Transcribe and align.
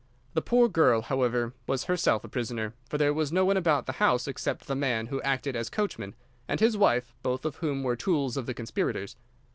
The 0.33 0.41
poor 0.41 0.67
girl, 0.67 1.03
however, 1.03 1.53
was 1.67 1.83
herself 1.83 2.23
a 2.23 2.27
prisoner, 2.27 2.73
for 2.89 2.97
there 2.97 3.13
was 3.13 3.31
no 3.31 3.45
one 3.45 3.55
about 3.55 3.85
the 3.85 3.91
house 4.01 4.27
except 4.27 4.65
the 4.65 4.73
man 4.75 5.05
who 5.05 5.21
acted 5.21 5.55
as 5.55 5.69
coachman, 5.69 6.15
and 6.47 6.59
his 6.59 6.75
wife, 6.75 7.13
both 7.21 7.45
of 7.45 7.57
whom 7.57 7.83
were 7.83 7.95
tools 7.95 8.35
of 8.35 8.47
the 8.47 8.55
conspirators. 8.55 9.15